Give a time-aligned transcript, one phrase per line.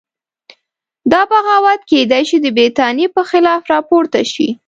[1.11, 4.47] دا بغاوت کېدای شي د برتانیې په خلاف راپورته شي.